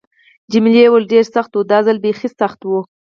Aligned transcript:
جميلې 0.51 0.83
وويل:: 0.87 1.05
ډېر 1.13 1.25
سخت 1.35 1.51
و، 1.53 1.61
دا 1.71 1.79
ځل 1.87 1.97
بیخي 2.03 2.29
سخت 2.39 2.59
و. 2.65 2.71